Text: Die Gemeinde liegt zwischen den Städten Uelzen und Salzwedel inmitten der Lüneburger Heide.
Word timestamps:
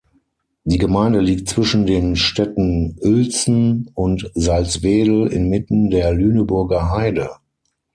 Die 0.63 0.79
Gemeinde 0.79 1.19
liegt 1.19 1.47
zwischen 1.47 1.85
den 1.85 2.15
Städten 2.15 2.97
Uelzen 3.03 3.91
und 3.93 4.31
Salzwedel 4.33 5.27
inmitten 5.27 5.91
der 5.91 6.11
Lüneburger 6.11 6.89
Heide. 6.89 7.29